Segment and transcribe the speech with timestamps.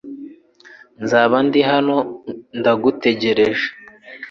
[1.03, 1.97] Nzaba ndi hano
[2.59, 3.67] ndagutegereje.